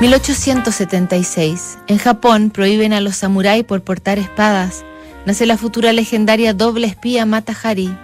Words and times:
1876. 0.00 1.78
En 1.86 1.96
Japón 1.96 2.50
prohíben 2.50 2.92
a 2.92 3.00
los 3.00 3.16
samuráis 3.16 3.64
por 3.64 3.82
portar 3.82 4.18
espadas. 4.18 4.84
Nace 5.24 5.46
la 5.46 5.56
futura 5.56 5.94
legendaria 5.94 6.52
doble 6.52 6.86
espía 6.86 7.24
Mata 7.24 7.56
Hari. 7.62 7.96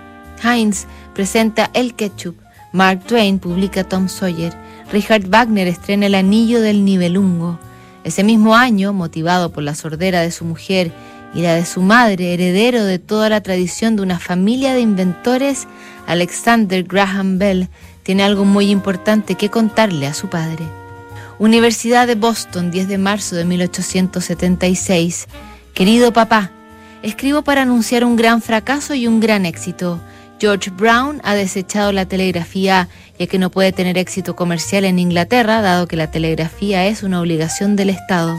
Heinz 0.42 0.86
presenta 1.14 1.70
El 1.74 1.94
Ketchup. 1.94 2.36
Mark 2.72 3.04
Twain 3.04 3.38
publica 3.38 3.84
Tom 3.84 4.08
Sawyer. 4.08 4.54
Richard 4.90 5.28
Wagner 5.28 5.68
estrena 5.68 6.06
El 6.06 6.14
Anillo 6.14 6.62
del 6.62 6.82
Nibelungo. 6.82 7.58
Ese 8.04 8.24
mismo 8.24 8.56
año, 8.56 8.94
motivado 8.94 9.52
por 9.52 9.62
la 9.62 9.74
sordera 9.74 10.22
de 10.22 10.30
su 10.30 10.46
mujer 10.46 10.92
y 11.34 11.42
la 11.42 11.54
de 11.54 11.66
su 11.66 11.82
madre, 11.82 12.32
heredero 12.32 12.84
de 12.84 12.98
toda 12.98 13.28
la 13.28 13.42
tradición 13.42 13.96
de 13.96 14.02
una 14.02 14.18
familia 14.18 14.72
de 14.72 14.80
inventores, 14.80 15.68
Alexander 16.06 16.84
Graham 16.84 17.38
Bell 17.38 17.68
tiene 18.02 18.22
algo 18.22 18.46
muy 18.46 18.70
importante 18.70 19.34
que 19.34 19.50
contarle 19.50 20.06
a 20.06 20.14
su 20.14 20.30
padre. 20.30 20.81
Universidad 21.38 22.06
de 22.06 22.14
Boston, 22.14 22.70
10 22.70 22.88
de 22.88 22.98
marzo 22.98 23.36
de 23.36 23.44
1876. 23.44 25.26
Querido 25.74 26.12
papá, 26.12 26.50
escribo 27.02 27.42
para 27.42 27.62
anunciar 27.62 28.04
un 28.04 28.16
gran 28.16 28.42
fracaso 28.42 28.94
y 28.94 29.06
un 29.06 29.20
gran 29.20 29.46
éxito. 29.46 30.00
George 30.38 30.70
Brown 30.70 31.20
ha 31.24 31.34
desechado 31.34 31.92
la 31.92 32.06
telegrafía 32.06 32.88
ya 33.18 33.26
que 33.26 33.38
no 33.38 33.50
puede 33.50 33.72
tener 33.72 33.98
éxito 33.98 34.34
comercial 34.34 34.84
en 34.84 34.98
Inglaterra, 34.98 35.60
dado 35.60 35.86
que 35.86 35.96
la 35.96 36.10
telegrafía 36.10 36.86
es 36.86 37.02
una 37.02 37.20
obligación 37.20 37.76
del 37.76 37.90
Estado. 37.90 38.36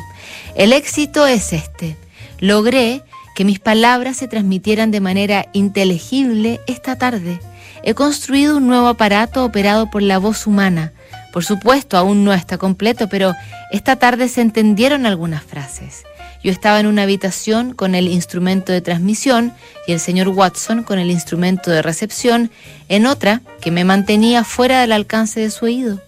El 0.56 0.74
éxito 0.74 1.26
es 1.26 1.54
este. 1.54 1.96
Logré 2.40 3.04
que 3.36 3.46
mis 3.46 3.60
palabras 3.60 4.18
se 4.18 4.28
transmitieran 4.28 4.92
de 4.92 5.00
manera 5.00 5.48
inteligible 5.54 6.60
esta 6.68 6.98
tarde. 6.98 7.40
He 7.84 7.94
construido 7.94 8.58
un 8.58 8.68
nuevo 8.68 8.88
aparato 8.88 9.44
operado 9.44 9.90
por 9.90 10.02
la 10.02 10.18
voz 10.18 10.46
humana 10.46 10.92
por 11.34 11.44
supuesto, 11.44 11.98
aún 11.98 12.24
no 12.24 12.32
está 12.32 12.60
completo, 12.60 13.10
pero 13.10 13.34
esta 13.72 13.96
tarde 13.96 14.28
se 14.28 14.42
entendieron 14.42 15.08
algunas 15.08 15.44
frases. 15.44 16.04
Yo 16.44 16.52
estaba 16.52 16.80
en 16.80 16.86
una 16.86 17.04
habitación 17.04 17.74
con 17.74 17.96
el 17.96 18.08
instrumento 18.08 18.72
de 18.72 18.82
transmisión 18.82 19.52
y 19.88 19.94
el 19.94 20.00
señor 20.00 20.28
Watson 20.28 20.84
con 20.84 21.00
el 21.00 21.10
instrumento 21.10 21.72
de 21.72 21.82
recepción, 21.82 22.52
en 22.88 23.08
otra 23.08 23.42
que 23.62 23.72
me 23.72 23.84
mantenía 23.84 24.44
fuera 24.44 24.82
del 24.82 24.92
alcance 24.92 25.40
de 25.40 25.50
su 25.50 25.66
oído. 25.66 26.00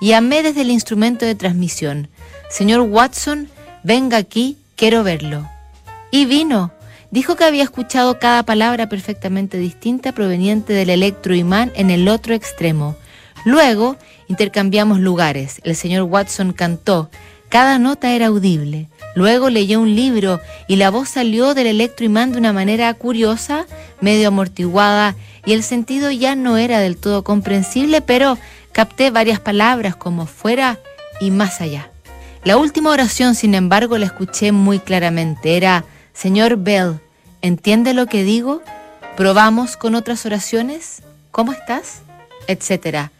Y 0.00 0.12
amé 0.12 0.42
desde 0.42 0.62
el 0.62 0.70
instrumento 0.70 1.26
de 1.26 1.34
transmisión. 1.34 2.08
Señor 2.48 2.80
Watson, 2.80 3.50
venga 3.82 4.16
aquí, 4.16 4.56
quiero 4.76 5.04
verlo. 5.04 5.46
Y 6.10 6.24
vino. 6.24 6.72
Dijo 7.10 7.36
que 7.36 7.44
había 7.44 7.64
escuchado 7.64 8.18
cada 8.18 8.44
palabra 8.44 8.88
perfectamente 8.88 9.58
distinta 9.58 10.12
proveniente 10.12 10.72
del 10.72 10.88
electroimán 10.88 11.70
en 11.74 11.90
el 11.90 12.08
otro 12.08 12.32
extremo. 12.32 12.96
Luego 13.44 13.96
intercambiamos 14.30 15.00
lugares. 15.00 15.60
El 15.64 15.74
señor 15.74 16.04
Watson 16.04 16.52
cantó. 16.52 17.10
Cada 17.48 17.80
nota 17.80 18.12
era 18.12 18.28
audible. 18.28 18.88
Luego 19.16 19.50
leyó 19.50 19.80
un 19.80 19.96
libro 19.96 20.40
y 20.68 20.76
la 20.76 20.90
voz 20.90 21.08
salió 21.08 21.52
del 21.52 21.66
electroimán 21.66 22.30
de 22.30 22.38
una 22.38 22.52
manera 22.52 22.94
curiosa, 22.94 23.66
medio 24.00 24.28
amortiguada, 24.28 25.16
y 25.44 25.52
el 25.52 25.64
sentido 25.64 26.12
ya 26.12 26.36
no 26.36 26.58
era 26.58 26.78
del 26.78 26.96
todo 26.96 27.24
comprensible, 27.24 28.02
pero 28.02 28.38
capté 28.70 29.10
varias 29.10 29.40
palabras 29.40 29.96
como 29.96 30.26
fuera 30.26 30.78
y 31.20 31.32
más 31.32 31.60
allá. 31.60 31.90
La 32.44 32.56
última 32.56 32.90
oración, 32.90 33.34
sin 33.34 33.54
embargo, 33.54 33.98
la 33.98 34.06
escuché 34.06 34.52
muy 34.52 34.78
claramente. 34.78 35.56
Era, 35.56 35.84
Señor 36.12 36.56
Bell, 36.56 37.00
¿entiende 37.42 37.94
lo 37.94 38.06
que 38.06 38.22
digo? 38.22 38.62
¿Probamos 39.16 39.76
con 39.76 39.96
otras 39.96 40.24
oraciones? 40.24 41.02
¿Cómo 41.32 41.50
estás? 41.50 42.02
Etcétera 42.46 43.10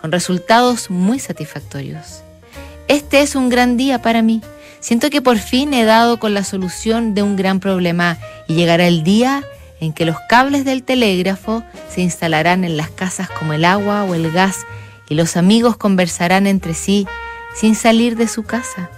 con 0.00 0.12
resultados 0.12 0.90
muy 0.90 1.18
satisfactorios. 1.18 2.22
Este 2.88 3.20
es 3.20 3.34
un 3.36 3.48
gran 3.48 3.76
día 3.76 4.02
para 4.02 4.22
mí. 4.22 4.42
Siento 4.80 5.10
que 5.10 5.22
por 5.22 5.38
fin 5.38 5.74
he 5.74 5.84
dado 5.84 6.18
con 6.18 6.34
la 6.34 6.42
solución 6.42 7.14
de 7.14 7.22
un 7.22 7.36
gran 7.36 7.60
problema 7.60 8.18
y 8.48 8.54
llegará 8.54 8.86
el 8.86 9.04
día 9.04 9.44
en 9.80 9.92
que 9.92 10.04
los 10.04 10.16
cables 10.28 10.64
del 10.64 10.82
telégrafo 10.82 11.62
se 11.88 12.00
instalarán 12.00 12.64
en 12.64 12.76
las 12.76 12.90
casas 12.90 13.28
como 13.30 13.52
el 13.52 13.64
agua 13.64 14.04
o 14.04 14.14
el 14.14 14.30
gas 14.32 14.66
y 15.08 15.14
los 15.14 15.36
amigos 15.36 15.76
conversarán 15.76 16.46
entre 16.46 16.74
sí 16.74 17.06
sin 17.54 17.74
salir 17.74 18.16
de 18.16 18.28
su 18.28 18.44
casa. 18.44 18.90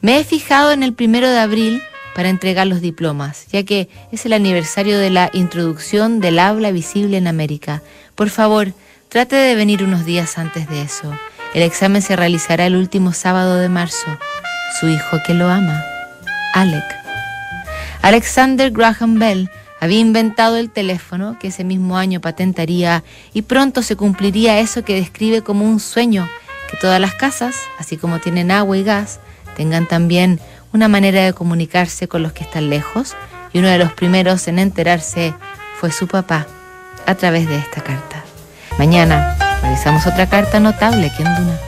Me 0.00 0.18
he 0.18 0.24
fijado 0.24 0.72
en 0.72 0.82
el 0.82 0.92
primero 0.92 1.28
de 1.28 1.38
abril 1.38 1.82
para 2.14 2.28
entregar 2.28 2.66
los 2.66 2.80
diplomas, 2.80 3.46
ya 3.52 3.62
que 3.62 3.88
es 4.10 4.26
el 4.26 4.32
aniversario 4.32 4.98
de 4.98 5.10
la 5.10 5.30
introducción 5.32 6.20
del 6.20 6.38
habla 6.38 6.72
visible 6.72 7.16
en 7.16 7.28
América. 7.28 7.82
Por 8.14 8.30
favor, 8.30 8.72
Trate 9.08 9.36
de 9.36 9.54
venir 9.54 9.82
unos 9.82 10.04
días 10.04 10.36
antes 10.36 10.68
de 10.68 10.82
eso. 10.82 11.10
El 11.54 11.62
examen 11.62 12.02
se 12.02 12.14
realizará 12.14 12.66
el 12.66 12.76
último 12.76 13.14
sábado 13.14 13.56
de 13.56 13.70
marzo. 13.70 14.18
Su 14.78 14.88
hijo 14.88 15.16
que 15.26 15.32
lo 15.32 15.48
ama, 15.48 15.82
Alec. 16.52 16.84
Alexander 18.02 18.70
Graham 18.70 19.18
Bell 19.18 19.50
había 19.80 20.00
inventado 20.00 20.58
el 20.58 20.68
teléfono 20.68 21.38
que 21.38 21.48
ese 21.48 21.64
mismo 21.64 21.96
año 21.96 22.20
patentaría 22.20 23.02
y 23.32 23.42
pronto 23.42 23.82
se 23.82 23.96
cumpliría 23.96 24.60
eso 24.60 24.84
que 24.84 24.96
describe 24.96 25.40
como 25.40 25.64
un 25.64 25.80
sueño, 25.80 26.28
que 26.70 26.76
todas 26.76 27.00
las 27.00 27.14
casas, 27.14 27.56
así 27.78 27.96
como 27.96 28.18
tienen 28.18 28.50
agua 28.50 28.76
y 28.76 28.84
gas, 28.84 29.20
tengan 29.56 29.88
también 29.88 30.38
una 30.74 30.88
manera 30.88 31.24
de 31.24 31.32
comunicarse 31.32 32.08
con 32.08 32.22
los 32.22 32.34
que 32.34 32.44
están 32.44 32.68
lejos 32.68 33.16
y 33.54 33.60
uno 33.60 33.68
de 33.68 33.78
los 33.78 33.94
primeros 33.94 34.48
en 34.48 34.58
enterarse 34.58 35.32
fue 35.80 35.92
su 35.92 36.06
papá 36.06 36.46
a 37.06 37.14
través 37.14 37.48
de 37.48 37.56
esta 37.56 37.82
carta. 37.82 38.17
Mañana 38.78 39.36
revisamos 39.60 40.06
otra 40.06 40.26
carta 40.26 40.60
notable 40.60 41.08
aquí 41.08 41.22
en. 41.22 41.58